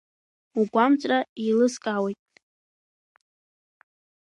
Угәамҵра 0.59 1.19
еилыскаауеит… 1.43 2.21